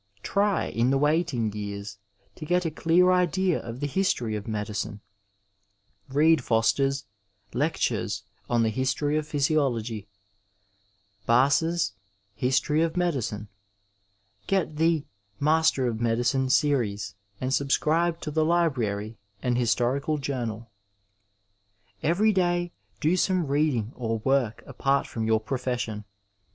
Try, 0.23 0.65
in 0.65 0.89
the 0.89 0.97
waiting 0.97 1.53
years, 1.53 1.99
to 2.33 2.43
get 2.43 2.65
a 2.65 2.71
clear 2.71 3.11
idea 3.11 3.59
of 3.61 3.81
the 3.81 3.85
history 3.85 4.35
of 4.35 4.47
medicine. 4.47 4.99
lieadVoBtei^B 6.09 7.03
Lectures 7.53 8.23
(mthe 8.49 8.71
History 8.71 9.15
of 9.17 9.27
Physiolo^ 9.27 9.79
AB. 9.87 10.07
433 11.27 11.27
F 11.27 11.27
F 11.27 11.27
Digitized 11.27 11.27
by 11.27 11.27
VjOOQIC 11.27 11.27
THE 11.27 11.27
STUDENT 11.27 11.27
LIFE 11.27 11.27
Baas's 11.27 11.93
History 12.33 12.81
of 12.81 12.97
Medicine. 12.97 13.47
Qet 14.47 14.75
the" 14.77 15.05
Masters 15.39 15.89
of 15.91 16.01
Medicine 16.01 16.47
^ 16.47 16.51
Series, 16.51 17.13
and 17.39 17.53
subscribe 17.53 18.19
to 18.21 18.31
the 18.31 18.43
lAbrary 18.43 19.17
and 19.43 19.55
Historical 19.55 20.17
Journal. 20.17 20.71
^ 21.93 21.95
Every 22.01 22.33
day 22.33 22.71
do 22.99 23.15
some 23.15 23.45
reading 23.45 23.91
or 23.95 24.17
work 24.17 24.63
apart 24.65 25.05
from 25.05 25.27
your 25.27 25.39
profession. 25.39 26.05